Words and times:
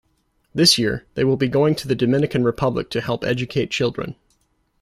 This 0.51 0.79
year, 0.79 1.05
they 1.13 1.23
will 1.23 1.37
be 1.37 1.47
going 1.47 1.75
to 1.75 1.87
the 1.87 1.93
Dominican 1.93 2.43
Republic 2.43 2.89
to 2.89 3.01
help 3.01 3.23
educate 3.23 3.69
children. 3.69 4.15